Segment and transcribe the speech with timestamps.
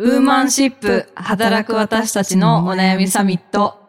[0.00, 3.87] ウーマンシップ働く私たちのお悩みサミット。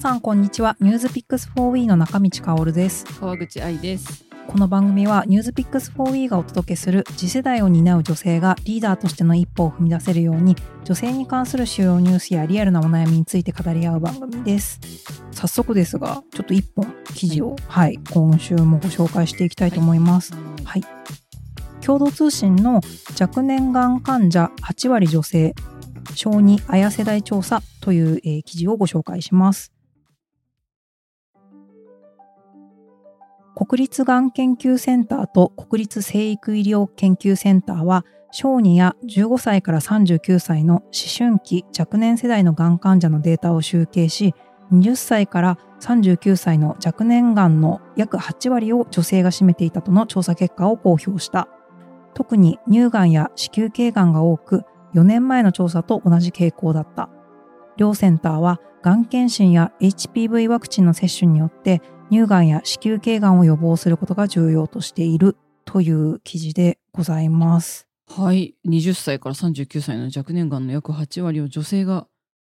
[0.00, 0.76] さんこんにちは。
[0.78, 3.04] ニュースピックス 4W の中道香織です。
[3.18, 4.24] 川口愛です。
[4.46, 10.54] この番組はニュースピックス 4W がお届けする次世代を担う女性がリーダーとしての一歩を踏み出せるように
[10.84, 14.78] 女性に関する主要ニュースやリアルなお悩みについて語り合う番組です。
[15.32, 20.32] 早速ですがちょっと一本記事をはい、今週もご紹介していきたいと思います、
[20.64, 20.82] はい、
[21.84, 22.82] 共同通信の
[23.20, 25.56] 若年がん患者8割女性
[26.14, 29.72] 小児綾世代調査という、えー記事をご紹介します
[33.58, 40.84] 国立がん研究センターと国立生育医療研究センターは小児や15歳から39歳の思
[41.18, 44.32] 春期若年世代のがん患者のデータを集計し
[44.70, 51.48] 20歳から39歳の若年がんの約8割を女性が占めていたとの調査結果を公表した。
[52.14, 54.62] 特に乳がんや子宮頸がんが多く
[54.94, 57.08] 4年前の調査と同じ傾向だった。
[57.76, 67.86] 両センターはがん検診や HPV ワクチンの接種によって乳がんや子宮頸がんを予防することが重要としているという記事でございます。
[68.08, 68.54] はい。
[68.66, 72.06] 20歳から39歳の若年がんの約8割を女性が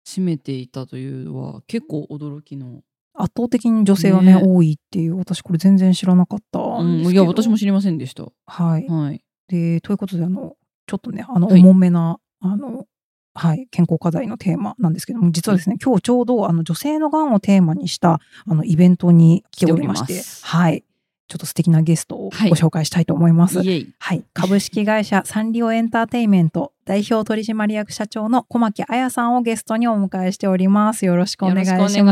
[0.08, 2.82] 占めていたというのは結構驚きの。
[3.14, 8.24] 圧倒的に女性はねね多いっていう私これ全然知らなかったうんん、ですけど、いや、私も知りませんでした。
[8.46, 8.88] はい。
[8.88, 9.22] はい。
[9.50, 10.56] でということであの
[10.88, 12.86] ちょっとねあのはい重めな、あの
[13.36, 20.84] はい、健康課題のテーマなんですけども実はですね、今日ちょうどあの女性のがんをテーマにしたあのイベントに来ておりましてはい
[21.30, 23.62] ちょっと素敵なゲストをごはい紹介したいと思います。
[23.62, 23.94] イエイ。
[24.00, 31.06] はい、株式会社 サンリオエンターテインメント代表取締役社長の小牧彩さんをゲストにお迎えしております。
[31.06, 31.98] よろしくお願いします。
[31.98, 32.04] よ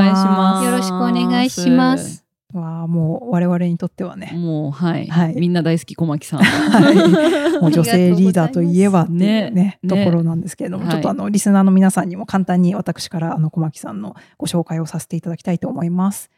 [0.71, 2.26] ろしくお願いします
[2.57, 5.07] わあ、もう我々にとってはね、もう、はい。
[5.07, 5.35] はい。
[5.35, 6.39] みんな大好き小牧さん。
[6.43, 6.95] はい。
[7.61, 9.79] もう女性リーダーといえばねね。
[9.83, 10.91] ねところなんですけれども、はい。
[10.93, 16.29] ちょっとあのリスナーの皆さんにも簡単に私からあの小牧さんのご紹介をさせていただきたいと思います。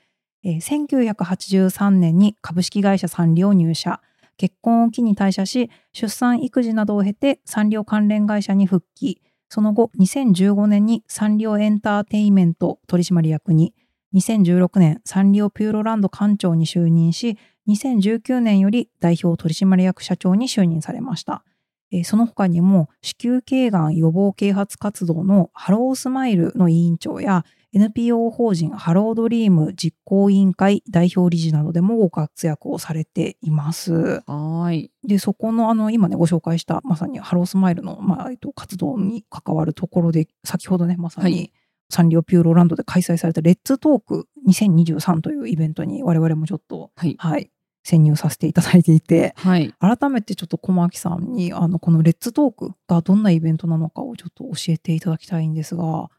[0.44, 4.02] えー1983年に株式会社サンリオ入社。
[4.38, 9.22] 結婚を機に退社し出産育児などを経てサンリオ関連会社に復帰。
[9.50, 13.74] その後2015年にサンリオエンターテインメント取締役に
[14.14, 17.38] 2016年サンリオピューロランド館長に就任し
[17.68, 21.44] 2019年より代表取締役社長に就任されました。
[21.92, 33.94] えーその他にも子宮頸がん予防啓発活動のハロースマイルの委員長や NPO 法人ハロードリーム実行委員会代表理事などでもご活躍をされています。
[33.94, 34.92] はーい。
[35.04, 41.52] でそこのあの今ねご紹介したまさにハロースマイルの、まあえっと、活動に関わるところで先ほどねまさに、はい
[41.90, 47.16] サンリオピューロランドで開催された Let's Talk 2023というイベントに我々もちょっとはい。
[47.18, 47.52] はい
[47.82, 49.74] 潜入させていただいていてはい。
[49.80, 56.10] 改めてちょっと小巻さんにあのこの Let's Talk がどんなイベントなのかをちょっと教えていただきたいんですが。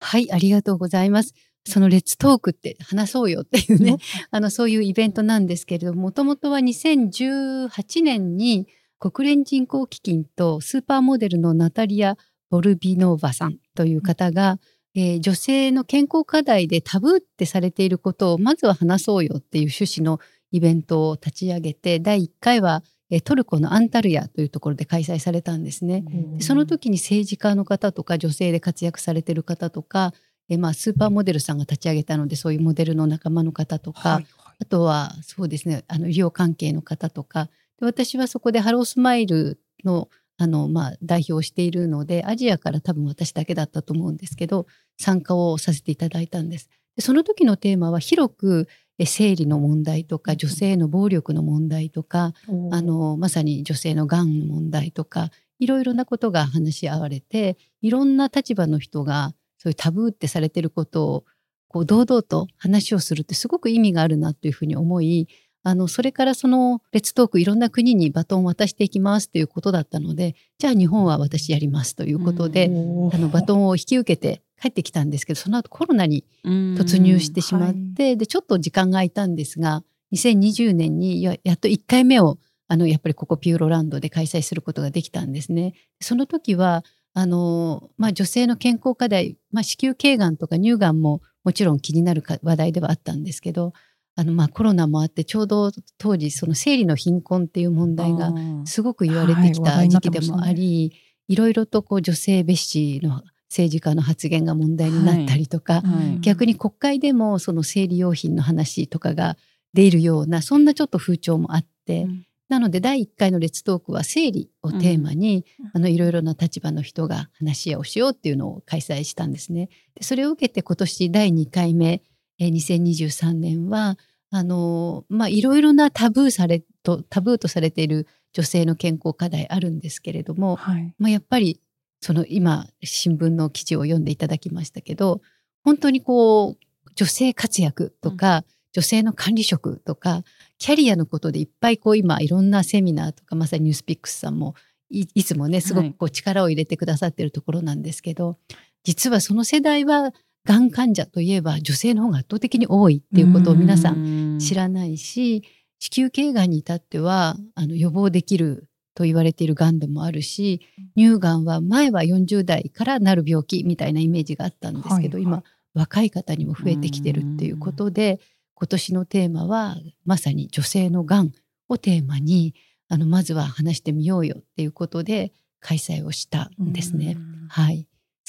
[0.00, 1.34] はい、ありがとうございます。
[1.66, 3.98] そのレッツトークって話そうよっていうね、
[4.30, 8.66] あのそういうイベントなんですけれども、もともとは2018年に
[8.98, 12.16] 国連人口基金とスーパーモデルのナタリア・
[12.48, 14.58] ボルビノーバさんという方が、
[14.94, 20.20] えー女性の健康課題でタブーってされていることをまずは話そうよっていう趣旨の
[20.52, 26.04] イベントを立ち上げて、第1回は、えートルコのアンタルヤというところで開催されたんですね。
[26.36, 30.12] でその時に政治家の方とか女性で活躍されてる方とか、
[30.48, 34.26] えまあ、スーパーモデルさんが立ち上げたのでそういうモデルの仲間の方とか、はい
[34.60, 37.46] あとはそうですねあの医療関係の方とか
[37.78, 40.08] で私はそこでハロースマイルの
[40.40, 46.70] あの、まあ、代表をしているのでアジアから多分私だけだったと思うんですけど参加をさせていただいたんです。
[46.96, 48.66] でその時のテーマは広く
[48.98, 52.34] え生理の問題とか女性の暴力の問題とか、
[52.70, 61.24] あのまさに女性のがんの問題とかいろいろなことが話し合われていろんな立場の人がそういうタブーってされてることを
[61.68, 65.28] こう堂々と話をするってすごく意味があるなというふうに思い
[65.62, 72.70] あのそれからそのレッツトークいろんな国にバトンを渡していきますということだったのでじゃあ日本は私やりますということで、
[73.12, 85.74] あのバトンを引き受けて帰ってきたんですけどその後コロナに突突入してしまって、でちょっと時間が空いたんですが2020年にややっと1回目をあのやっぱりここピューロランドで開催することができたんですね。
[86.00, 86.84] その時は
[87.14, 93.72] あの、まあ、女性の健康課題、まあ、子宮頸がんとか乳がんももちろん気になるか話題ではあったんですけど
[94.20, 98.34] あのまあコロナもあってちょうど当時その生理の貧困っていう問題が
[98.66, 100.92] すごく言われてきた時期でもあり、
[101.26, 101.36] い。
[101.36, 105.80] ろいろとこう女性蔑視の政治家の発言が問題になったりとか、は
[106.16, 106.20] い。
[106.20, 109.38] 逆に国会でもその生理用品の話とかが
[109.72, 112.26] 出るようなそんなちょっと風潮もあって、うん。
[112.50, 115.70] なので第1回のレッツトークは生理をテーマに、うん。
[115.72, 119.70] あのいろいろな立場の人が話し合いをしようっていうのを開催したんですね。
[119.94, 122.02] でそれを受けて今年第2回目、
[122.38, 123.96] えー2023年は
[124.30, 130.94] あのまあいろいろなタブーされとタブーとされている女性の健康課題あるんですけれども、はい。
[130.98, 131.60] まあ、やっぱり
[132.00, 135.20] その今新聞の記事を読んでいただきましたけど
[135.64, 136.56] 本当にこう
[136.94, 140.22] 女性活躍とか、女性の管理職とか
[140.58, 144.54] キャリアのことでいっぱいこう今いろんなセミナーとかまさにニュースピックスさんも
[144.90, 148.38] いいつもねすごくこう力を入れてくださってるところなんですけど、
[148.84, 150.12] 実はその世代は
[150.50, 155.44] がん患者といえば女性の方が圧倒的に多いっていうことを皆さん知らないし
[155.78, 160.60] 子宮頸がんに至ってはあの予防できると言われているがんでもあるし
[160.96, 165.22] 乳がんは前は40代からなる病気みたいなイメージがあったんですけど、はいはい。
[165.22, 165.42] 今
[165.72, 168.18] 若い方にも増えてきてるっていうことで
[168.54, 171.30] 今年のテーマはまさに女性のがん
[171.68, 172.56] をテーマに
[172.88, 177.14] あのまずは話してみようよっていうことで開催をしたんですね。
[177.16, 177.30] うん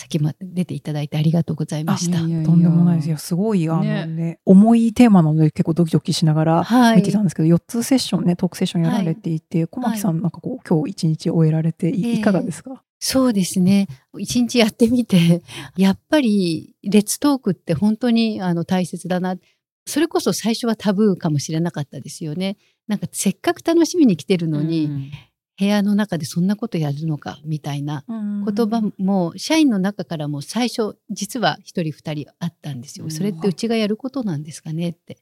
[0.01, 2.17] はい先まで出ていただいてありがとうございました。
[2.19, 3.17] とんでもないですよ。
[3.17, 12.83] すごい、あのね、ね重いテーマなので結構ドキドキしながらはい見てたんですけど、4つセッションね、トークセッションやられていて、小牧さんなんかこう、今日一日終えられてい,、ええいかがですか？
[12.99, 13.87] そうですね。
[14.17, 15.41] 一日やってみて、
[15.77, 19.35] やっぱり、レッツトークって本当にあの大切だな。
[19.87, 22.57] それこそ最初はタブーかもしれなかったですよね。
[22.87, 25.11] なんかせっかく楽しみに来てるのに、うん
[25.61, 33.05] 部屋の中でそんなことやるのかみたいな言言葉も、社員の中からも最初、実は一人二人あったんですよ。
[33.05, 35.19] うんそれってうちがやることなんですかねって。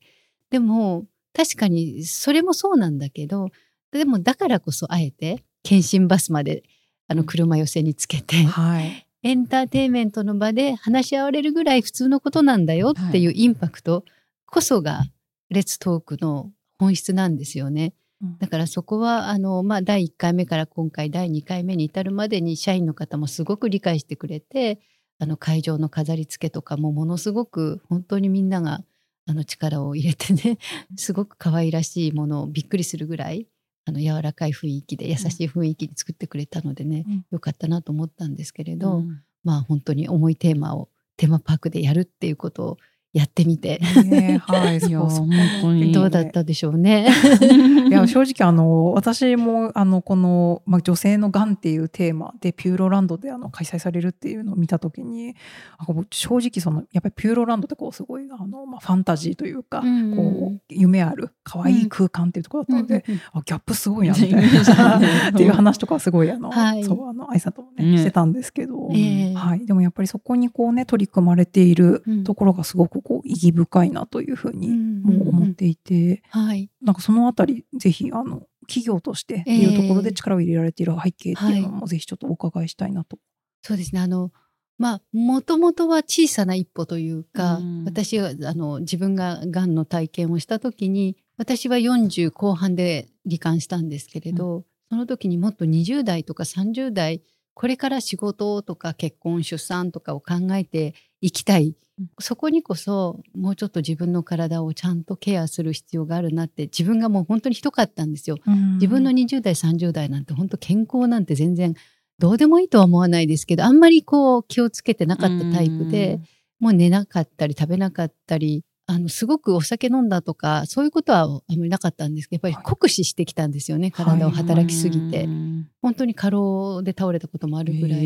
[0.50, 1.04] でも、
[1.34, 3.50] 確かにそれもそうなんだけど、
[3.92, 6.64] でもだからこそあえて、検診バスまで
[7.10, 9.06] あの車寄せにつけて、はい。
[9.24, 14.06] エンターテインメントの場で話し合われるぐらい普通のことなんだよっていうインパクト
[14.46, 15.04] こそが
[15.50, 17.94] レッツトークの本質なんですよね。
[18.40, 24.80] だからそこはあの、まあ、第1回目から今回第2回目に至るまでに社員の方もすごく理解してくれて
[25.20, 28.82] あの会場の飾り付けとかもものすごく本当にみんなが
[29.26, 30.58] あの力を入れてね
[30.98, 33.48] すごく可愛らしいものをびっくりするぐらい
[33.90, 37.26] あの柔らかい雰囲気で優しい雰囲気に作ってくれたのでね、うん。
[37.32, 39.24] よかったなと思ったんですけれど、うん。
[39.44, 42.78] まあ本当に重いテーマをテーマパークでやるっていうことを
[43.12, 44.92] やってみて、ねはい、 そう。
[45.10, 45.30] そう本
[45.62, 45.92] 当に。
[45.92, 47.08] どうだったでしょうね。
[47.90, 55.36] いや正直あの私もあのこの、まあ、女性のがんっていうテーマでピューロランドであの開催されるっていうのを見た時に
[55.80, 60.16] あこう正直そのやっぱりピューロランドってこうすごいあの、まあ、ファンタジーというか、うん。
[60.16, 63.22] こう夢ある可愛い空間っていうところだったので、うんうん。
[63.34, 65.00] あギャップすごいなみたいな。
[65.00, 66.84] ねっていう話とかすごいあの、 はい。
[66.84, 67.98] そうあの愛さんともねね。
[67.98, 69.34] してたんですけど、ええ。
[69.34, 72.24] はい、でもやっぱりそこにこうね取り組まれているうん。
[72.24, 76.24] ところがすごくこう意義深いなというふうにもう思っていて。
[76.30, 83.18] はい、なんかそのあたり、ぜひ、あの、企業としてっていうところで力を入れられている背景っていうのも、ぜひちょっとお伺いしたいなと。
[83.62, 84.02] そうですね。
[84.02, 84.32] あの、
[84.78, 97.22] まあ、もともとは小さな一歩というか、うん私が、あの、自分ががんの体験をした時に、私は40後半で罹患したんですけれど、その時にもっと20代とか30代、
[97.60, 101.68] これから仕事とか結婚、出産とかを考えていきたい。
[101.68, 101.76] うん
[102.22, 108.38] そこにこそ、もうちょっと自分の体をちゃんとケアする必要があるなって、自分がもう本当にひどかったんですよ。
[108.76, 111.74] 自分の20代30代なんて本当健康なんて全然
[112.18, 116.22] どうでもいいとは思わないですけどあんまりこう気をつけてなかったタイプで
[116.60, 125.68] もう寝なかったり食べなかったりあのすごくお酒飲んだとかそういうことはあんまりなかったんですけどやっぱり酷使してきたんですよね体を働きすぎて、うん。
[125.80, 128.00] 本当に過労で倒れたこともあるぐらい。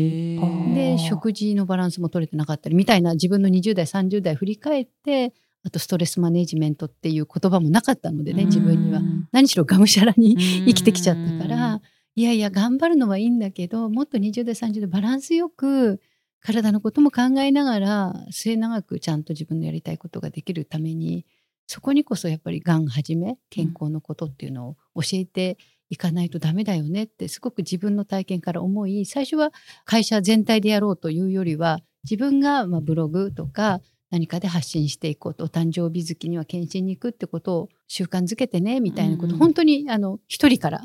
[0.74, 5.32] で食事のバランスも取れてなかったりみたいな自分の20代30代振り返って
[5.64, 8.98] あとストレスマネジメントっていう言葉もなかったのでね自分には。
[8.98, 11.80] うん何しろがむしゃらに生生きてきちゃったから、
[12.14, 15.98] いやいや頑張るのはいいんだけどもっと20代30代バランスよく
[16.44, 21.24] 体のことも考えながら末永くちゃんと自分のやりたいことができるために
[21.66, 25.56] そこにこそやっぱりがんはじめ健康のことっていうのを教えて
[25.88, 29.52] いかないとダメだよねってすごく自分の体験から思い最初は
[29.86, 40.82] 会社全体でやろうというよりは自分がまあブログとか何かで発信していこうとお誕生日月には検診に行くってことを習慣づけてねみたいなこと、うん本当にあの一人から。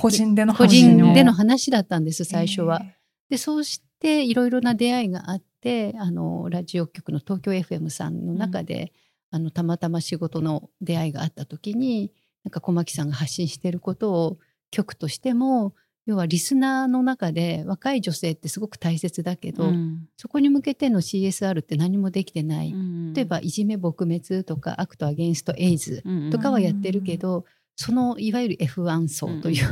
[0.00, 2.82] 個人での個人での話だったんです最初は。
[2.84, 8.92] えでそうしていろいろな出会いがあってあのラジオ局の東京 FM さんの中で、
[9.30, 12.12] あのたまたま仕事の出会いがあった時に
[12.44, 14.38] なんか小巻さんが発信していることを
[14.70, 20.08] 局としても要はリスナーの中で若い女性ってすごく大切だけど、うん。
[20.16, 27.44] そこに向けての CSR って何もできてない、うん例えばいじめ撲滅とか Act Against AIDSとかはやってるけど、
[27.76, 29.66] そのいわゆる F1 層という、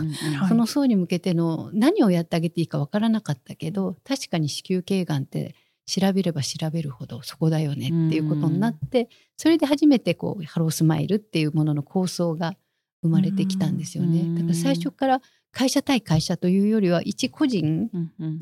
[0.48, 5.54] その層に向けての何をやってあげていいかわからなかったけど確かに子宮頸がんって
[5.86, 12.54] 調べれば調べるほどそこだよねっていうことになって、それで初めてこうハロースマイルっていうものの構想が
[13.02, 14.20] 生まれてきたんですよね。
[14.20, 15.20] うんだから最初から
[15.52, 17.90] 会社対会社というよりは一個人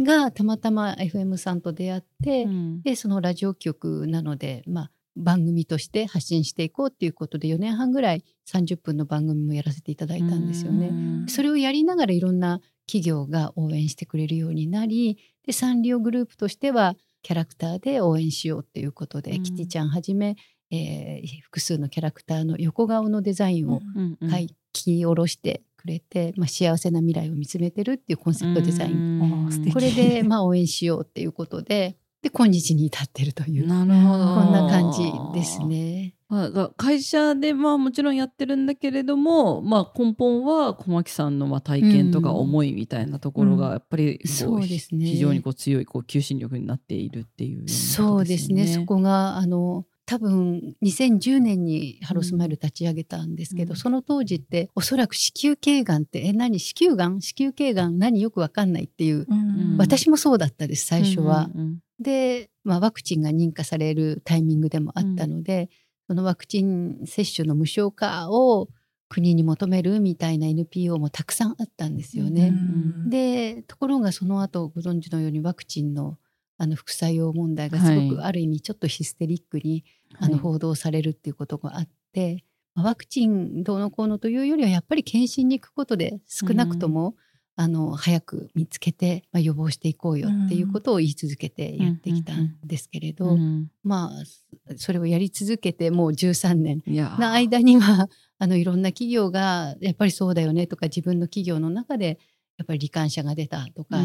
[0.03, 2.83] がたまたま FM さんと出会って、うん。
[2.83, 10.88] でそのラジオ局なので、まあ、番組として発信していこうっていうことで4年半ぐらい30分の番組もやらせていただいたんですよね。
[10.88, 11.26] うん。
[11.28, 19.42] それをやりながらいろんな企業が応援してくれるようになりでサンリオグループとしてはキャラクターで応援しようっていうことで、うん。
[19.42, 20.37] キティちゃんはじめ、
[20.70, 35.44] えー複数のキャラクターの横顔のデザインをうんうん書いき下ろしてくれて、まあ、幸せな未来を見つめてるっていうコンセプトデザイン、 これでまあ応援しようっていうことでで今日に至ってるというなるほどこんな感じで。
[35.44, 36.14] すね。
[36.28, 37.54] まあ会社で。
[37.54, 44.78] まあもちろんやってるんだけれども、まあ、根本は小牧さんのまあ体験とか思いみたいなところがやっぱりそうで。
[44.80, 48.37] すね非常にこう強いこう求心力になっているっていうそうで。
[48.38, 60.75] すねそこがあの多分2010年にハロースマイル立ち上げたんですけど、うんその当時っておそらく子宮頸がんってえ何子宮がん子宮頸がん何よくわかんないっていう、うん私もそうだったで。
[60.75, 61.50] す最初は。
[61.54, 65.69] うんうんで、まあ、ワクチンが認可されるタイミングでもあったので、
[66.07, 68.69] そのワクチン接種の無償化を
[69.09, 72.49] 国に求めるみたいな NPO もたくさんあったんですよね。
[72.49, 76.19] うんでところがその後ご存知のようにワクチンの
[76.61, 78.26] あの副作用問題がすごくはい。
[78.26, 79.85] ある意味ちょっとヒステリックに、
[80.19, 80.40] あのはい。
[80.40, 87.14] 報道されるっていうことがあって、まあワクチンどうのこうのというよりはやっぱり検診に行くことで少なくとも、
[87.61, 102.21] あの早く見つけて、まあ、予防していこうよっていうことを言い続けてやってきたんですけれど、うんまあそれをやり続けてもう13年の間には あのいろんな企業がやっぱりそうだよねとか自分の企業の中で
[102.59, 103.99] やっぱり罹患者が出たとか、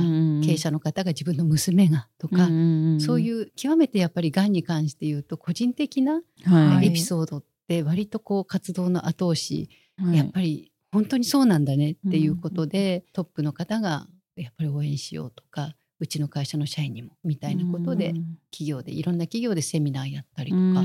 [0.43, 2.47] 経営者の方が自分の娘がとか、
[2.99, 6.21] そういうう極めてやっぱりがんに関して言うと個人的な
[6.81, 10.17] エピソードって割とこう活動の後押し、はい。
[10.17, 18.13] やっぱり本当にそうなんだねっていうことで、トップの方がやっぱり応援しようとかうちの会社の社員にもみたいなことで、
[18.51, 20.81] 企業でいろんな企業でセミナーやったりとか。
[20.81, 20.83] っ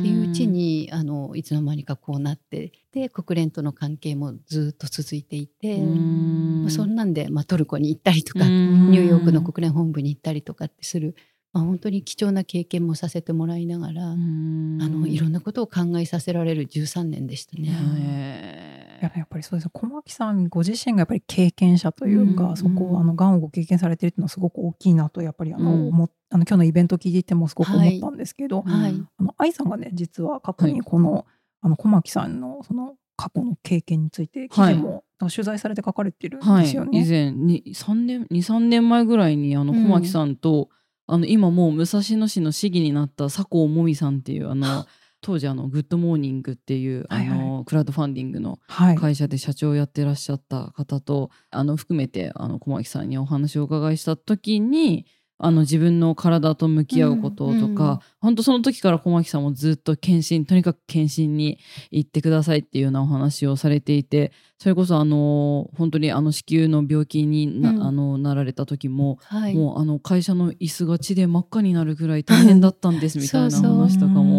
[0.00, 6.62] ていううちにあのいつの間にかこうなってで国連との関係もずっと続いていて、ん。
[6.62, 11.16] まあ、そんなんで、まあ、トルコに行ったりとか、ニニューヨークの国連本部に行ったりとかってする、
[11.52, 18.87] まあ、本当に貴重な経験もさせてもらいながら、あのいろんなことを考えさせられる13年でしたね。
[19.00, 28.94] やっぱりそうです小牧さんご自身がやっぱり経験者というか、うんそこをあのがんをご経験されてるっていうのはすごく大きいなとやっぱりあの、うんあの今日のイベント聞いていてもすごく思ったんですけど、はい。
[29.18, 31.24] あの愛さんがね実は過去にこの,、
[31.62, 37.00] あの小牧さんのその過去の経験について記事も、取材されて書かれてるんはいですよ、ね。
[37.00, 39.84] 以前に3年23年前ぐらいにあのうん。
[39.84, 40.68] 小巻さんと、
[41.06, 44.84] あの今もう武蔵野市の市議になった佐藤もみさんっていうあの
[45.20, 47.26] 当時あのグッドモーニングっていうあはい。
[47.26, 55.06] の、クラウドファンディングのはい、会社で社長をやってらっしゃった方とあの含めてあの小巻さんにお話をお伺いした時に
[55.40, 61.60] あの自分の体と向き合うこととか、うんうん本当その時から小巻さんもずっと検診とにかく検診に
[61.92, 67.82] 行ってくださいっていうようなお話をされていてそれこそあの本当にあの子宮の病気にな,、うん。
[67.84, 74.37] あのなられた時も、はい、もうあの会社の椅子が血で真っ赤になるぐらい大変だったんですみたいな話とかも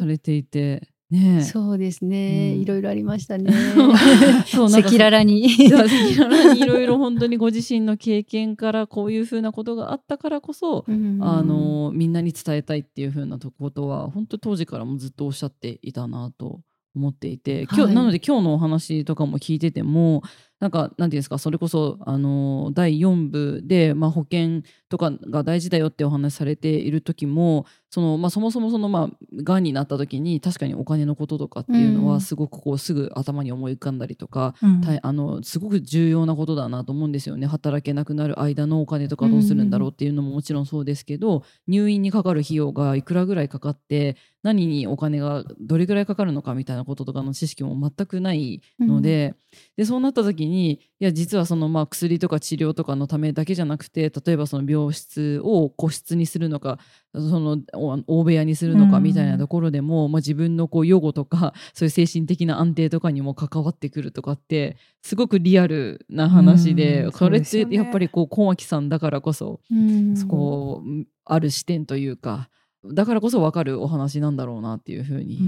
[0.00, 0.88] されていて。
[1.12, 3.52] ねえそうですね、うんいろいろありましたね。
[4.46, 5.44] そう赤裸々に。
[5.66, 16.62] 赤裸々にいろいろ本当にご自身の経験からこういうふうなことがあったからこそ、うんあのみんなに伝えたいっていうふうなことは本当当時からもずっとおっしゃっていたなと
[16.94, 20.22] 思っていて今日、はいなので今日のお話とかも聞いてても
[20.62, 32.06] なんかなんていうんですかそれこそあの第4部で、まあ、保険とかが大事だよってお話しされている時もその、まあ、そもそもそのまあがんになった時に確かにお金のこととかっていうのうん。
[32.06, 35.00] はすごくこうすぐ頭に思い浮かんだりとか、うん。
[35.02, 37.46] あのすごく重要なことだなと思うんですよね。
[37.48, 49.34] 働けなくなる間のお金とかどうするんだろうっていうのももちろんそうですけど、入院にかかる費用がいくらぐらいかかって何にお金がどれぐらいかかるのかみたいなこととかの知識も全くないので,、
[49.76, 56.78] でそうなった時にいや実はそのまあ薬とか治療とかのためだけじゃなくて例えばその病室を個室にするのか
[57.14, 70.28] そのお大部屋にするのかみたいなところでも、まあ、自分のこう予後とかそういう精神的な安定とかにも関わってくるとかってすごくリアルな話で、うんそれってやっぱりこう小牧さんだからこそ、うん。
[70.28, 72.48] こうある視点というか
[72.84, 75.40] だからこそ分かるお話なんだろうなっていうふうに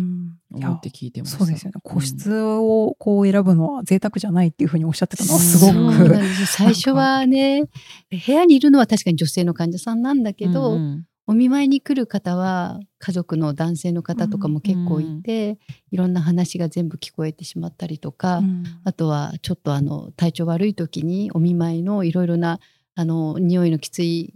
[0.53, 1.39] 思って聞いてました。
[1.39, 1.81] そうですよね。
[1.83, 2.03] 個うん。
[2.03, 6.17] 室をこう選ぶのは贅沢じゃないっていうふうにおっしゃってたのはすごく。
[6.47, 7.65] 最初はね
[8.11, 11.07] 部屋にいるのは確かに女性の患者さんなんだけど、うんうん。
[11.27, 15.59] お見舞いに来る方は家族の男性の方とかも結構いて、
[15.91, 18.65] いろんな話が全部聞こえてしまったりとか、うん。
[18.85, 22.61] あとはちょっとあの体調悪い時にお見舞いのいろいろな
[22.97, 24.33] あの匂いのきつい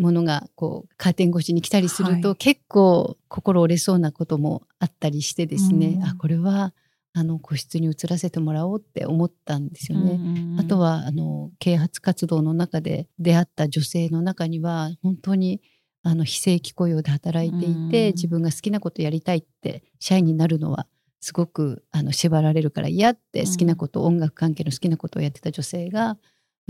[0.00, 2.36] ものがこうカーテン越しに来たりすると、はい。
[2.36, 6.04] 結構心折れそうなこともあったりしてですね、うん。
[6.04, 6.74] あこれは
[7.14, 10.12] あの個室に移らせてもらおうって思ったんですよね。
[10.12, 15.62] うんあとはあの啓発活動の中で出会った女性の中には本当に
[16.02, 18.14] あの非正規雇用で働いていて、うん。
[18.14, 20.86] 自分が好きなことやりたいって社員になるのは
[21.20, 26.18] すごくあの縛られるから嫌ってうん好きなこと、音楽関係の好きなことをやってた女性が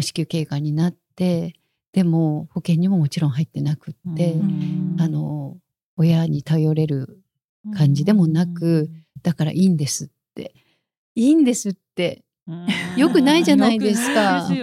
[0.00, 4.96] 子宮頸がんになってでも保険にももちろん入ってなくって、うん。
[4.98, 5.56] あの
[5.96, 7.20] 親に頼れる
[7.76, 8.90] 感じでもなく、
[9.22, 10.54] だからいいんですって。
[11.14, 12.24] いいんですって。
[12.48, 12.66] うん。
[12.96, 14.46] よくないじゃないですか。
[14.46, 14.54] す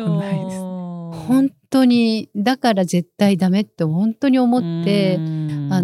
[1.28, 5.70] 本当にだから絶対ダメって本当に思って、うん。
[5.72, 5.82] あ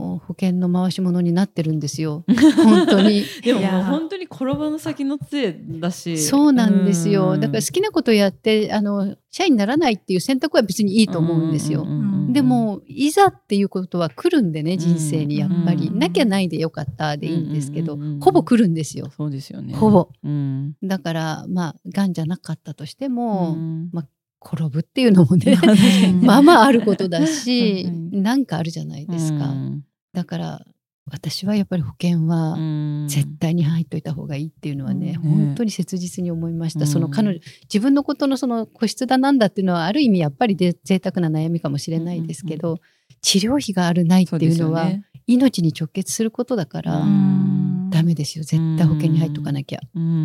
[0.00, 2.24] の保険の回し物になってるんですよ。
[2.64, 3.24] 本当に。
[3.42, 6.18] でも本当に転ばぬ先の杖だし。
[6.18, 7.32] そうなんですよ。
[7.32, 7.40] うん。
[7.40, 11.86] だから好きなことやってあの社員にならないっていう選択は別にいいと思うんですよ、
[12.30, 19.10] でもいざっていうことは来るんでね人生にやっぱり、うんなきゃないでよかったでいいんですけど、ほぼ来るんですよ。
[19.16, 19.74] そうですよね。
[19.74, 20.08] ほぼ。
[20.22, 20.76] うん。
[20.82, 23.90] だからまあがんじゃなかったとしても、うん。
[23.92, 24.08] まあ
[24.44, 25.58] 転ぶっていうのもね
[26.10, 29.48] うん まあまああることだし、 うんなんかあるじゃないですか。
[29.50, 30.64] うんだから
[31.10, 33.06] 私はやっぱり保険はうん。
[33.08, 36.80] 絶対に入っといた方がいいっていうのはね、うん本当に切実に思いました。
[36.80, 36.86] うん。
[36.86, 42.78] その彼女自分のことのその個室だなんだっていうのはある意味やっぱりで贅沢な悩みかもしれないですけど、
[43.22, 44.90] 治療費があるないっていうのは
[45.26, 47.67] 命に直結することだから、うん
[47.98, 48.44] ダメですよ。
[48.44, 49.80] 絶対保険に入っとかなきゃ。
[49.94, 50.24] ううん。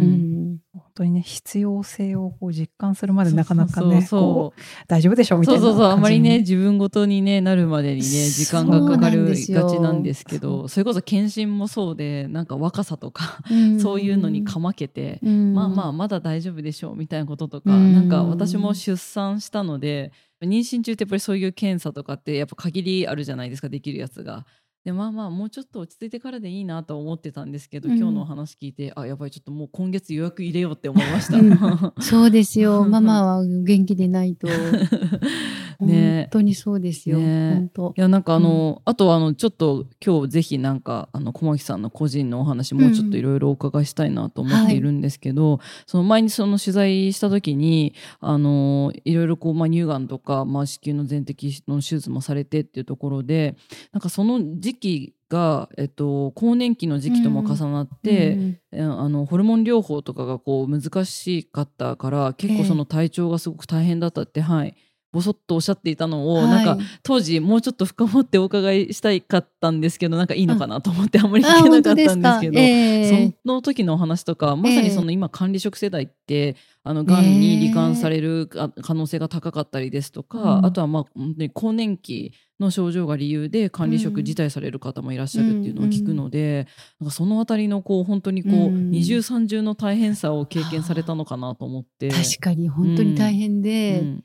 [0.53, 0.60] ん。
[0.74, 5.88] 本当にね必要性をこう実感するまでなかなかねそう大丈夫でしょみたいうなそそうそう。
[5.88, 13.80] あんまりね感自分ごとにねなるまでにね時間がかかるがちなんですけどそれこそ検診もそうでなんか若さとかうん。
[13.80, 15.56] そういうのにかまけて、うん。
[15.56, 17.93] まあまあまだ大丈夫でしょうみたいなこととか、うん。
[17.93, 20.12] なんか私も出産したので
[20.43, 24.45] 妊娠中ってやっぱりそういう検査とかってやっぱ限りあるじゃないですかできるやつが。
[24.86, 27.98] でまあまあもうちょっと落ち着いてからでいいなと思ってたんですけど、うん。
[27.98, 31.38] 今日のお話聞いてあやばいちょっともう今月予約入れようって思いました。
[31.38, 31.93] うん。
[32.04, 32.84] そうですよ。
[32.84, 34.48] ママは元気でないと。
[35.80, 36.24] ね。
[36.24, 37.54] 本当にそうですよ、ね。
[37.54, 37.93] 本当。
[37.96, 53.56] いやなんかあの、あとはあのちょっと今日ぜひなんかあの小牧さんの個人のお話もうちょっといろいろお伺いしたいなと思っているんですけど、その前にその取材した時にあのいろいろこう、まあ、乳がんとか、まあ、子宮の全摘の手術もされてっていうところで
[53.91, 64.75] なんかその時期が、えっと、更年期の時期とも重なって、うんえあのホルモン療法とかがこう難しかったから結構その体調がすごく大変だったって、はい
[65.13, 66.47] ぼそっとおっしゃっていたのを、はい。
[66.47, 72.60] なんか当時もうちょっと深掘ってお伺いしたいかったんですけどなんかいいのかなと思ってあんまり聞あけなかったんですけど。
[72.60, 72.63] え
[73.02, 80.65] えその時のお話とかまさにその今管理職世代ってあのがんに罹患されるか可能性が高かったりですとか、うん。
[80.65, 86.67] あとはまあ本当に更年期の症状が理由で管理職辞退される方もいらっしゃるっていうのを聞くので、
[86.99, 88.89] なんかそのあたりのこう本当にこう、うん。
[88.89, 92.10] 二重三重の大変さを経験されたのかなと思って。
[92.10, 94.23] 確かに本当に大変で、うん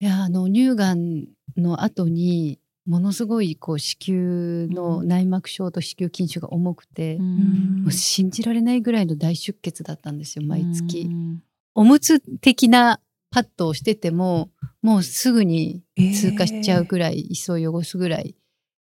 [0.00, 7.82] いやあの乳がんの後にものすごいこう子宮の内膜症と子宮筋腫が重くて、うん。
[7.82, 11.42] もう信じられないぐらいの大出血だったんですよ毎月、うん
[11.78, 14.48] おむつ的なパッドをしてても
[14.80, 15.82] もうすぐに
[16.14, 18.34] 通過しちゃうぐらい、椅子を汚すぐらい。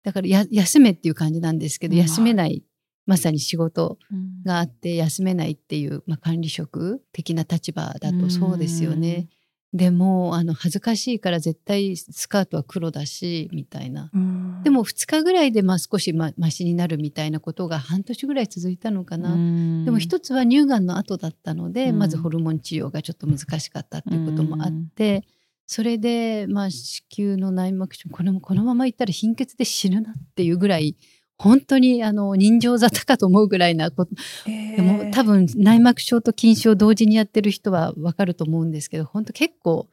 [0.03, 2.01] だからや休めっていう感じなんですけど、うん。
[2.01, 2.63] 休めない
[3.07, 4.43] まさに仕事うん。
[4.43, 9.27] があって休めないっていう、まあ、管理職的な立場だとそうですよね。
[9.73, 14.11] でもあの恥ずかしいから絶対スカートは黒だしみたいな。
[14.13, 19.33] うんでも2日ぐらいでまあ少しまマシになるみたいなことが半年ぐらい続いたのかな。
[19.33, 25.25] うんでも一つは乳がんの後だったので、うんまずホルモン治療がちょっと難しかったっていうこともあって、
[25.65, 30.95] それでまあ子宮の内膜症これもこのままいったら貧血で死ぬなっていうぐらい
[31.43, 39.89] 本当にあの人情沙汰かと思うぐらいなことでも多分内膜症と筋症を同時にやってる人はわかると思うんですけど本当結構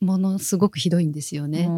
[0.00, 1.68] ものすごくひどいんですよね。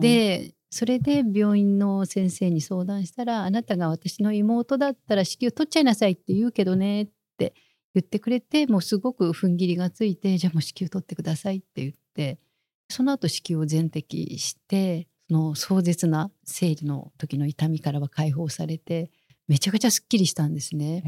[0.00, 7.54] でそれで病院の先生に相談したら「あなたが私の妹だったら子宮取っちゃいなさいって言うけどね」って
[7.94, 12.40] 言ってくれてもうすごく踏ん切りがついて「じゃあもう子宮取ってください」って言って
[12.88, 19.10] その後子宮を全摘してその壮絶な生理の時の痛みからは解放されて
[19.48, 21.02] めちゃくちゃすっきりしたんですね。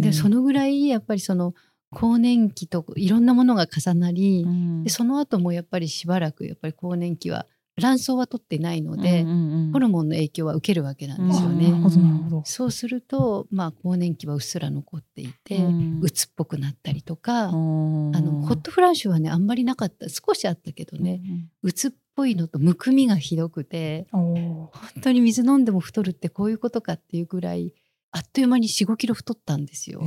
[0.00, 1.54] でそのぐらいやっぱりその
[1.90, 11.66] 更年期といろんなものが重なり、うん、でその後もやっぱりしばらくやっぱり更年期は卵巣は取ってないので、うんうんうん、ホルモンの影響は受けるわけなんですよね。
[11.66, 24.70] うん、そうすると、まあ、更年期はうっすら残っていて、うん、鬱っぽくなったりとか、あのホットフラッシュはねあんまりなかった少しあったけどね、うん、鬱っぽいのとむくみがひどくて本
[25.02, 27.72] 当に水飲んでも太るってこういうことかっていうぐらい
[28.16, 29.98] あっという間に4、5キロ太ったんですよ。
[29.98, 30.06] む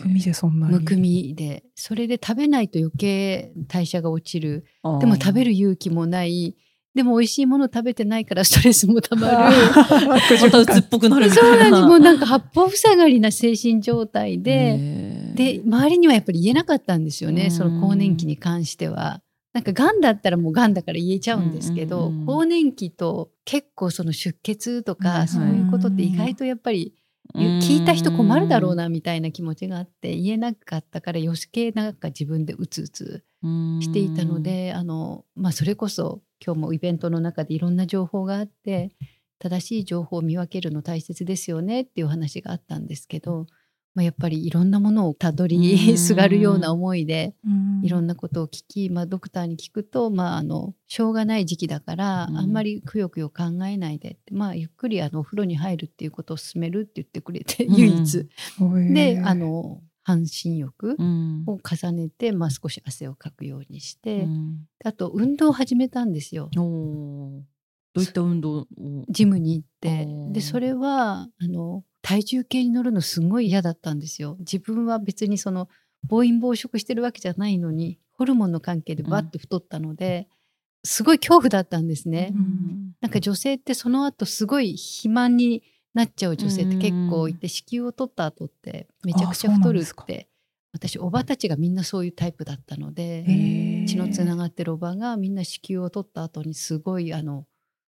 [0.00, 1.64] くみでそんなにむくみで。
[1.74, 4.64] それで食べないと余計代謝が落ちる。
[5.00, 6.54] でも食べる勇気もない。
[6.94, 9.34] でも美味しいもの食べてないから ストレスもたまる。
[9.34, 11.28] また鬱っぽくなる。
[11.30, 11.82] そうなんです。
[11.82, 17.50] もうなんか八方塞がりな精神状態で、で、周りにはやっぱり言えなかったんですよね。
[17.50, 19.20] その更年期に関しては。
[19.52, 26.94] なんか癌だったらもう癌だから言えちゃうんですけど、更年期と結構その出血とかそういうことって意外とやっぱり
[27.34, 33.24] 聞いた人困るだろうなみたいな気持ちがあって言えなかったから余計なんか自分でうつうつ
[33.80, 38.90] していたのであの、まあ、それこそ今日もイベントの中でいろんな情報があって
[39.38, 43.46] 正しい情報を見分けるの大切ですよねっていう話があったんですけど
[43.94, 47.34] まあ、やっぱりいろんなものをたどり すがるような思いで
[47.82, 58.28] いろんなことを聞き、まあ、ドクターに聞くと、まあ、あのしょうがない時期だからあんまりくよくよ考えないで、まあ、ゆっくりあのお風呂に入るっていうことを勧めるって言ってくれて唯一、
[58.92, 60.96] であの半身浴
[61.46, 64.26] を重ねて、まあ、少し汗をかくようにして、
[64.84, 66.48] あと運動を始めたんですよ。
[67.92, 68.66] どういった運動
[69.08, 70.06] ジムに行って。
[70.32, 74.36] でそれはあの体重計に乗るのすごい嫌だったんですよ。
[74.40, 75.68] 自分は別にその
[76.04, 80.28] 暴飲暴食してるわけじゃないのにホルモンの関係でバッて太ったので、
[80.82, 82.32] うん、すごい恐怖だったんですね。
[82.34, 85.62] うん、なんか女性ってその後すごい肥満に
[85.94, 90.28] なっちゃう女性って結構いて、子宮を取った後ってめちゃくちゃ太るって
[90.72, 93.24] 私おばたちがみんなそういうタイプだったので
[93.88, 97.44] 血のつながってるおばがみんな子宮を取った後にすごいあの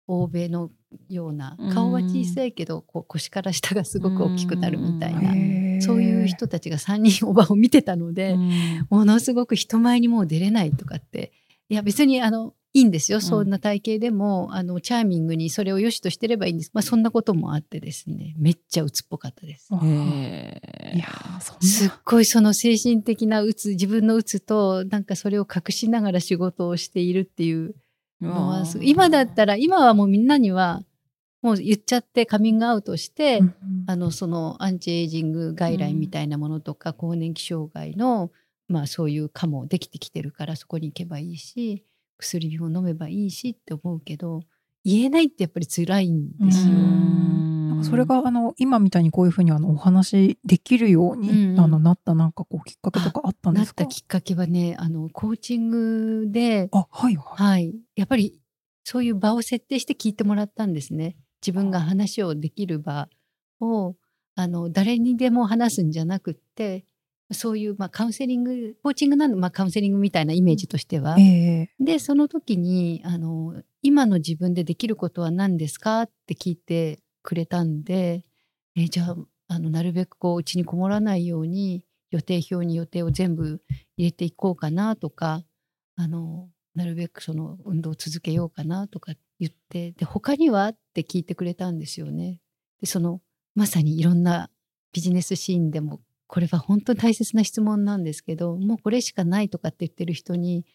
[0.07, 0.71] 欧米の
[1.09, 8.37] ような顔は小さいけど、こう腰から下がすごく大きくなるみたいな、そういう人たちが3人おばを見てたので、
[8.89, 11.31] ものすごく人前にもう出れないとかって
[11.69, 18.33] いや別にあのいいんですよ、そんな体型でもあのチャーミングにそれを良しとしてればいいんです、まあ、そんなこともあってですね。
[18.37, 19.69] めっちゃ鬱っぽかったです。
[19.73, 21.07] いや
[21.61, 27.75] すっごいその精神的な鬱自分の鬱となんかそれを隠しながら仕事をしているっていう
[28.21, 30.83] のは今だったら今はもうみんなには
[31.41, 33.55] もう言っちゃってカミングアウトして、うん、
[33.87, 38.31] あのそのアンチエイジング外来みたいなものとか、うん、更年期障害の、
[38.67, 41.83] まあ、そういう科もできてきてるからそこに行けばいいし
[42.17, 44.41] 薬を飲めばいいしって思うけど
[44.85, 46.73] 言えないってやっぱり辛いんですよ。
[47.83, 53.83] それがあの今みたいにこういうふうにあのお話できるように、うん、あのなったなんかこうきっかけとかあったんですか？
[53.83, 58.39] なったきっかけはねあのコーチングであ、はいはい、はい、やっぱり
[58.83, 61.15] そういう場を設定して聞いてもらったんですね。
[61.41, 63.09] 自分が話をできる場
[63.59, 63.95] を
[64.35, 66.85] あの誰にでも話すんじゃなくって
[67.31, 71.17] そういう、まあ、カウンセリングコーチングなの、まあ、カウンセリングみたいなイメージとしては。
[71.19, 78.25] えー、でその時にあの「今の自分でできることは何ですか?」って聞いてくれたんで、
[78.75, 79.15] えじゃあ
[79.47, 83.61] あのなるべくこううちにこもらないように予定表に予定を全部
[83.97, 85.43] 入れていこうかなとか
[85.95, 92.39] あのなるべくその運動を続けようかなとか言ってで他にはって聞いてくれたんですよね。
[92.79, 93.21] でその
[93.55, 94.49] まさにいろんな
[94.93, 100.65] ビジネスシーンでもこれは本当に大切な質問なんですけどもうこれしかないとかって言ってる人に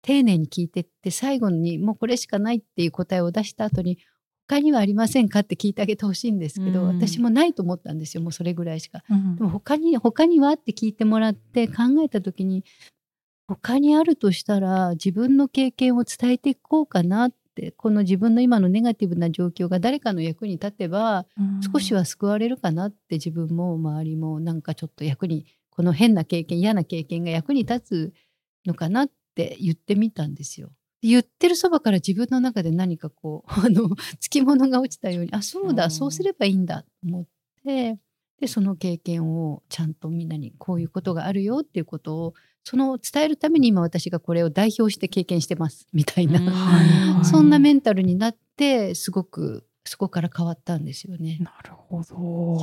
[0.00, 3.98] 丁寧に聞いてって最後にもうこれしかないっていう答えを出した後に
[4.46, 9.02] 他にはありませんかって聞いてあげてほしいんですけど、うん、私もないと思ったんですよもうそれぐらいしか。
[9.10, 12.64] うん、でも他に他にはって聞いてもらって考えた時に
[13.46, 21.26] 他にあるとしたら自分の経験を伝えていこうかなってこの自分の今のネガティブな状況が誰かの役に立てば
[21.72, 28.12] 少しは救われるかなって自分も周りもなんかちょっと役にこの変な経験嫌な経験が役に立つ
[28.66, 30.70] のかなって言ってみたんですよ。
[31.08, 33.90] 言ってるそばから自分の中で何かこう あの
[34.20, 37.26] つきものが落ちたようにあそうだ、うんそうすればいいんだと思っ
[37.62, 37.98] て
[38.40, 51.38] でその経験をちゃんとみんなにこういうことがあるよっていうことをその伝えるために今私がこれを代表して経験してます みたいな、はいそんなメンタルになってすごくそこから変わったんですよね。
[51.40, 52.58] なるほど。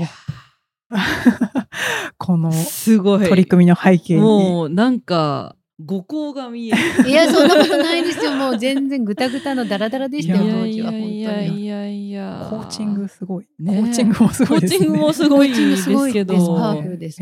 [2.17, 4.21] このすごい取り組みの背景に。
[4.21, 6.71] もうなんか五行が見え
[7.03, 11.61] るいやそんなことないですよもう全然ぐたぐたのダラダラでしたよいや当時は本当いやに。
[11.61, 13.47] いやいやコーチングすごい。
[13.59, 14.77] ねコーチングもすコごいですね。
[14.77, 17.21] ーチングもすごいですけですパワどフルです。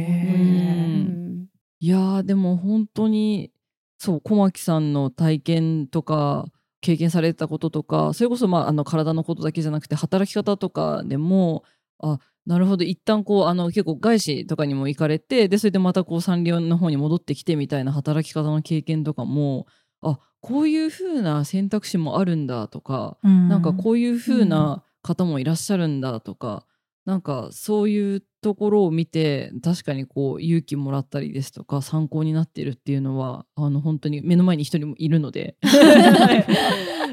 [1.81, 3.51] いやーでも本当に
[3.97, 6.45] そう小牧さんの体験とか
[6.81, 11.63] 経験されたこととかそれこそ、まあ、あの体のことだけじゃなくて働き方とかでも
[12.01, 12.83] あなるほど。
[12.83, 19.67] 一旦こうあの結構外資とかにも行かれてでそれでまたこうサンリオの方に戻ってきてみたいな働き方の経験とかも
[20.01, 23.49] あこういう風な選択肢もあるんだとか、うん。
[23.49, 26.65] なんかこういう風な方もいらっしゃるんだとか、
[27.05, 35.57] なんかそういうところを見て確かにこう勇気もらったりですとか参考になってるっていうのはあの本当に目の前に一人もいるので。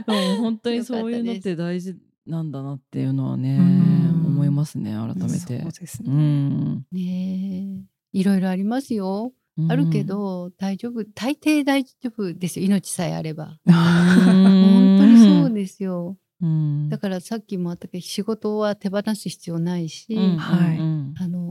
[0.06, 1.96] うん本当にそういうのって大事
[2.26, 3.56] なんだなっていうのはね。
[3.58, 4.05] うん
[4.36, 5.72] 思いますね改めてそう。
[5.72, 6.12] ですうね。
[6.14, 9.32] んねえいろいろありますよ。
[9.70, 13.58] あるけ、ど大丈夫大抵大丈夫ですよ命さえあれば。
[13.64, 16.16] う ん本当にそうですよ。
[16.42, 20.06] うんだからさっきもあったけど仕事は手放す必要ないし、
[20.38, 21.45] あの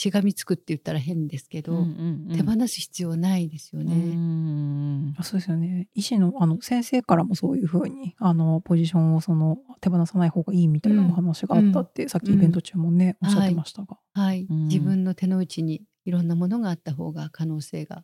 [0.00, 2.36] しがみつくって言ったら変ですけど、うんうんうん。
[2.36, 3.94] 手放す必要ないですようね。
[3.94, 5.88] んあそうですよね。
[5.94, 13.28] 医師のあの先生からもそういうふうにあのポジションをその手放さない方がいいみたいなお話があったって、さっきイベント中もね、うん。
[13.28, 13.98] おっしゃってましたが。
[14.14, 14.68] はい、うん。
[14.68, 18.02] 自分の手の内にいろんなものがあった方が可能性が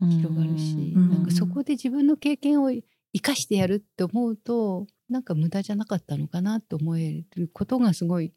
[0.00, 2.82] 広がるし、うんなんかそこで自分の経験を生
[3.22, 8.32] かしてやるって思うとなんか無駄じゃなかったのかなと思えることがすごい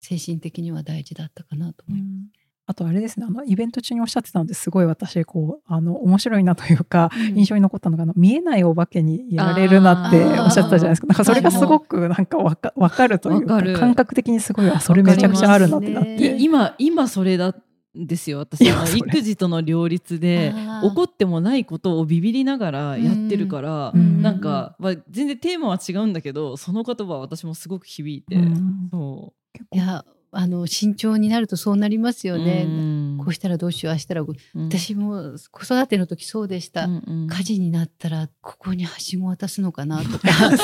[0.00, 2.48] 精神的には大事だったかなと思います。
[2.70, 4.68] あとあれですねあのイベント中におっしゃってたのです。
[4.68, 11.06] ごい私こうあの面白いなというか、印象に残ったのがあの見えないお化けにやられるなっておっしゃってたじゃないですか。
[11.06, 16.36] なんかそれがすごくなんかわかわかるというわか感覚的にすごいあそれめちゃくちゃあるなってなって。
[16.36, 17.54] い今今それだ
[17.94, 18.70] ですよ私。
[18.70, 24.22] あ育児との両立で怒ってもないことをビビりながらやってるから、うん。
[24.22, 28.88] なんか、まあ、全然テーマは違うんだけどその言葉は私もすごく響いて、うん。
[28.90, 29.32] そ結構
[29.72, 32.64] いやあの慎重になるとそうなりますうよね。
[32.66, 34.58] うんこうしたらどうしようああしたらこう。
[34.58, 34.68] うん。
[34.68, 36.84] 私も子育ての時そうでした。
[36.84, 40.28] うんうん火事になったらここにはしご渡すのかなとか。
[40.50, 40.60] なん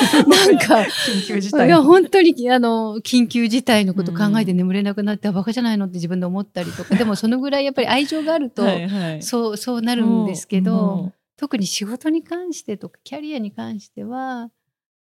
[0.59, 6.93] か緊急事態いや本当にあの緊急事態のこと考えて眠れなくなって、あバカじゃないのって自分で思ったりとか。
[6.95, 9.23] でもそのぐらいやっぱり愛情があると、はいはい。
[9.23, 14.51] そうそうなるんですけど、も特に仕事に関してとかキャリアに関しては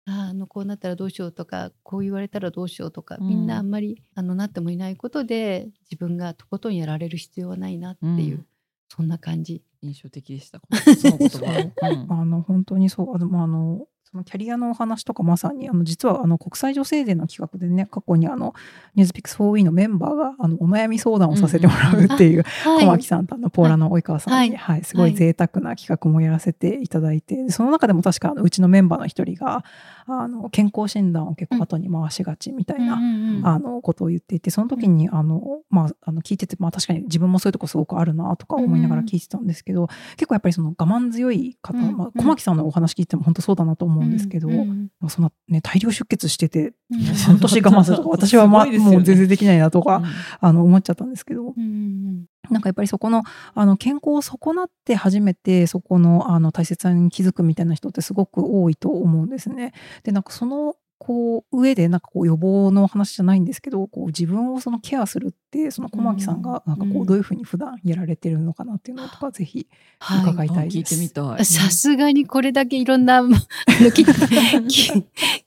[0.06, 8.46] ああのこうなったらどうしようとかこう言われたらどうしようとか、うんみんなあんまりあのなってもいないことで自分がとことんやられる必要はないなっていう、うん。
[8.88, 9.62] そんな感じ。
[9.82, 10.60] う印象的でした
[10.96, 12.06] その言葉、うん。
[12.12, 13.14] あの本当にそう。
[13.14, 18.54] あのまああのそのキャリアのお話とかまさにあの実はあの国際女性デーの企画でね過去にあの
[18.94, 29.64] ニュースピックス 4E のメンバーがあのお悩み相談をさせてもらうっていう小牧さんとあのポーラの及川さんに、ははいすごい贅沢な企画もやらせていただいてでその中でも確かあのうちのメンバーの一人が
[30.06, 32.94] あの健康診断を結構後に回しがちみたいな、
[33.42, 45.08] あのことを言っていてその時にあの、まあ、あの聞いてて、まあ、確かに自分もそういうとこすごくあるなとか思いながら聞いてたんですけど、結構やっぱりその我慢強い方、うんまあ、小牧さんのお話聞いても本当そうだなと思うんですけど、うんうん。
[45.08, 47.00] そんな、ね、大量出血しててうん。
[47.00, 48.78] 半年我慢するとか 私は、まね。
[48.78, 50.02] もう全然できないなとか、
[50.40, 52.24] あの思っちゃったんですけど、うんうん。
[52.50, 53.22] なんかやっぱりそこの
[53.54, 59.72] あの健康を損なって初めてそこのあの大切さに気づくみたいな人ってすごく多いと思うんですね。
[60.02, 70.96] でなんかそのこう上でなんかこう予防の話じゃないんですけどこう自分をそのケアするってその小牧さんがなんかこうどういうふうに普段やられてるのかなっていうのとかぜひはい伺いたいです。
[70.96, 71.44] てみたい。
[71.44, 73.20] さすがにこれだけいろんな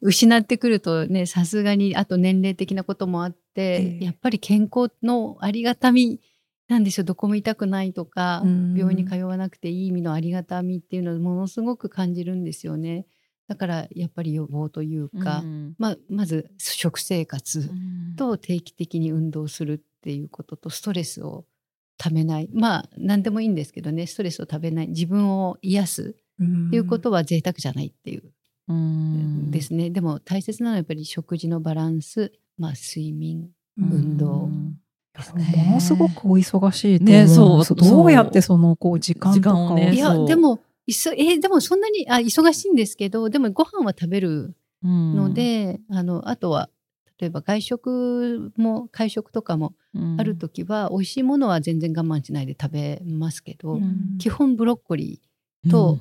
[0.02, 6.20] 失ってくるとねさすがにあと年齢的なこともあって、ええやっぱり健康のありがたみ
[6.68, 13.08] なんでしょうどこも痛くないとか、うん病院に通わなくていい意味のありがたみっていうのをものすごく感じるんですよね。
[13.48, 15.76] だからやっぱり予防というか、うん。
[15.78, 17.70] まあ、まず食生活
[18.18, 21.46] と定期的に運動するっていうこととストレスを
[21.98, 22.50] ためない。
[22.54, 24.88] まあ何でもいいんですけどねストレスをためない。
[24.90, 28.24] 自分を癒すうんっていうことは贅沢じゃないっていう、
[28.68, 29.50] うん。
[29.50, 29.90] ですね。
[29.90, 33.92] でも大切なのはやっぱり食事のバランス、まあ、睡眠うん。
[33.92, 34.32] 運動。
[34.46, 34.78] うん
[35.34, 37.76] ものすごくお忙しいねそう。
[37.76, 45.16] どうやってそのこう時間とかを時間をねいやでもいそえーでもそんなにあ忙しいんですけどでもご飯は食べるうん。
[45.16, 46.70] ので、あのあとは
[47.20, 49.74] 例えば外食も会食とかも
[50.20, 54.18] ある時は、美味しいものは全然我慢しないで食べますけど、うん。
[54.20, 55.98] 基本ブロッコリーと、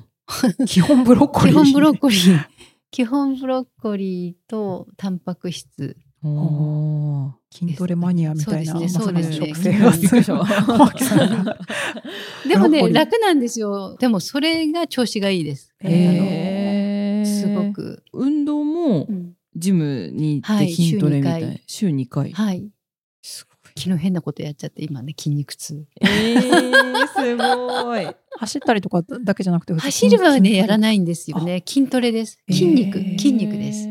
[0.67, 1.55] 基本ブロッコリー？
[1.55, 2.45] 基本ブロッコリー。
[2.91, 5.97] 基本ブロッコリーとタンパク質
[7.57, 9.05] 筋トレマニアみたいな、そうですね。
[9.05, 10.01] まさにそうで食生活。
[12.47, 13.97] でもね楽なんですよ。
[13.99, 17.41] でもそれが調子がいいです、へー。
[17.41, 19.33] すごく、運動もうん。
[19.55, 22.31] ジムに行ってはい筋トレみたい、週週2回。
[22.31, 22.69] はい。
[23.23, 23.57] すごい。
[23.75, 25.87] 昨日変なことやっちゃって今ね筋肉痛。
[26.01, 28.07] えー、すごい。
[28.37, 30.79] 走ったりとかだけじゃなくて走るはねやらい。
[30.79, 31.63] ないんですよね。
[31.65, 32.37] 筋トレです。
[32.49, 32.99] 筋肉。
[32.99, 33.17] へー。
[33.17, 33.87] 筋肉ですす。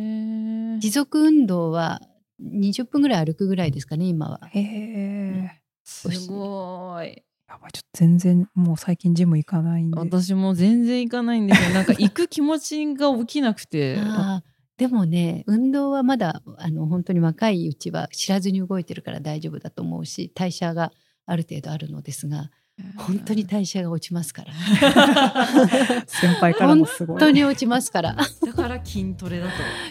[0.79, 2.01] 持続運動は
[2.43, 4.41] 20分ぐらい歩くぐらいですかね今は。
[4.53, 5.63] へえ。
[5.85, 7.23] すごい。
[7.49, 9.99] やばいちょっと全然もう最近ジム行かないんで。
[9.99, 11.71] 私も全然行かないんですよ。
[11.71, 13.99] なんか行く気持ちが起きなくて。
[14.03, 14.57] あー。
[14.77, 20.93] でもね運動はまだあの本当に若いうちは知らずに動いてるから大丈夫だと思うし代謝が
[21.25, 22.51] ある程度あるのですが
[22.97, 24.53] 本当に代謝が落ちますから。
[26.07, 27.19] 先輩からもすごい。
[27.19, 28.15] 本当に落ちますから。
[28.15, 29.51] だから筋トレだと。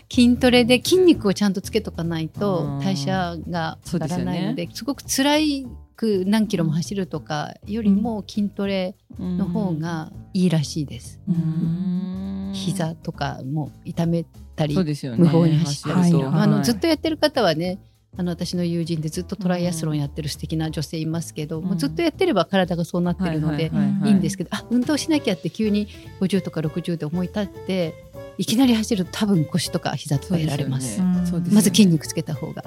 [0.09, 2.29] 筋トレで筋肉をちゃんとつけとかないうん。
[2.29, 11.19] と代謝が上がらないのでそうすごく辛いく何キロも走るとかよりも筋トレの方がいいらしいです。
[12.53, 15.17] 膝とかも痛めたりそうですよね。
[15.19, 16.43] 無法に走ってると、はいはい。
[16.43, 17.79] あのずっとやってる方はね
[18.17, 21.65] あの私の友人でずっとトライアスロンやってる素敵な女性いますけど、うん。
[21.65, 23.71] もうずっとやってれば体がそうなってるので、
[24.05, 25.87] いいんですけど、あ運動しなきゃって急に
[26.21, 27.93] 50とか60で思い立って
[28.37, 31.01] いきなり走ると多分腰とか膝とかやられます。
[31.01, 31.55] うんそうですよね。
[31.55, 32.63] まず筋肉つけた方が。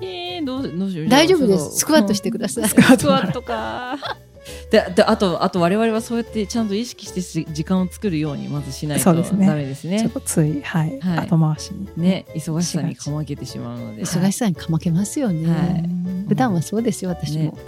[0.00, 1.08] えー、どうどうしよう。
[1.08, 1.78] 大丈夫です。
[1.78, 2.68] スクワットしてください。
[2.68, 3.98] スクワットか
[4.70, 9.54] でであとあと我々はそうやってちゃんと意識してし時間を作るようにまずしないとダそうですね。
[9.54, 10.00] メですね。
[10.00, 11.18] ちょっとつい、はい、はい。
[11.18, 11.88] 後回しに。
[11.96, 14.02] ね忙しさにかまけてしまうので。
[14.02, 15.48] 忙しさにかまけますよね。
[15.48, 15.68] はい。
[15.80, 17.56] うん普段はそうですよ私も。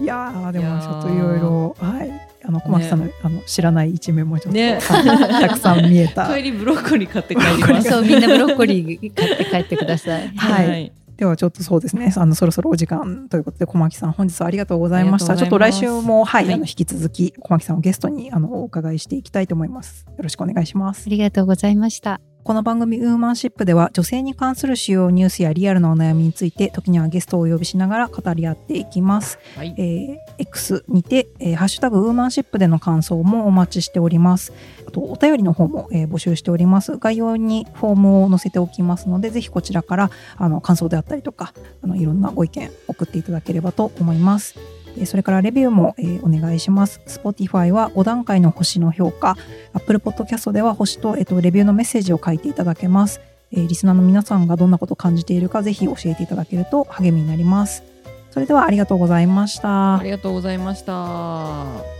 [0.00, 2.28] いやーでもちょっといろいろはい。
[2.44, 4.78] あの小牧さんの,、あの知らない一面もちょっと、ね。
[4.80, 6.26] はい たくさん見えた。
[6.32, 7.90] 帰りブロッコリー買って帰ります。
[7.90, 10.28] そうみんなブロッコリー買って帰ってください。
[10.36, 12.14] はいではちょっとそうですね。
[12.16, 15.36] あのそろそろお時間ということで小牧さん本日はありがとうございました。
[15.36, 16.54] ちょっと来週もはい、はい。
[16.54, 20.06] あの引き続き小牧さんをゲストにあのお伺いしていきたいと思います。
[20.06, 21.04] よろしくお願いします。
[21.08, 22.20] ありがとうございました。
[22.44, 34.52] この番組ウーマンシップでは女性に関する主要ニュースやリアルなお悩みについて時にはゲストをお呼びしながら語り合っていきますはいえー X にて、えーハッシュタグウーマンシップでの感想もお待ちしております。
[34.86, 36.96] あとお便りの方も、えー募集しております。
[36.96, 44.54] 概要にフォームを載せておきますので、ぜひこちらからあの感想であったりとか、あのいろんなご意見送っていただければと思います。
[45.00, 47.00] えそれからレビューも、えーお願いします。
[47.06, 49.36] Spotify は5段階の星の評価、
[49.72, 53.20] Apple Podcast では星と,、えーとレビューのメッセージを書いていただけます。
[53.52, 57.82] えーリスナーの皆さんがどんなことを感じているか、ぜひ教えていただけると励みになります。
[58.30, 60.02] それではありがとうございましたあ。
[60.02, 61.97] りがとうございました